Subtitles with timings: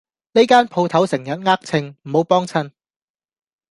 [0.33, 2.71] 呢間舖頭成日呃秤，唔好幫襯